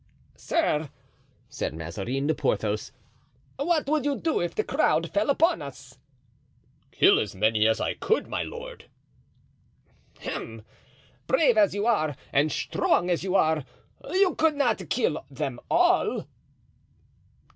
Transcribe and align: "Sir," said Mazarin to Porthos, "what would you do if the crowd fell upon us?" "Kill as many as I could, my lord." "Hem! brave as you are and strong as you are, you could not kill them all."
"Sir," 0.35 0.89
said 1.47 1.75
Mazarin 1.75 2.27
to 2.27 2.33
Porthos, 2.33 2.91
"what 3.57 3.85
would 3.87 4.03
you 4.03 4.19
do 4.19 4.39
if 4.41 4.55
the 4.55 4.63
crowd 4.63 5.13
fell 5.13 5.29
upon 5.29 5.61
us?" 5.61 5.99
"Kill 6.89 7.19
as 7.19 7.35
many 7.35 7.67
as 7.67 7.79
I 7.79 7.93
could, 7.93 8.27
my 8.27 8.41
lord." 8.41 8.85
"Hem! 10.21 10.63
brave 11.27 11.55
as 11.55 11.75
you 11.75 11.85
are 11.85 12.15
and 12.33 12.51
strong 12.51 13.11
as 13.11 13.23
you 13.23 13.35
are, 13.35 13.63
you 14.09 14.33
could 14.33 14.55
not 14.55 14.89
kill 14.89 15.23
them 15.29 15.59
all." 15.69 16.25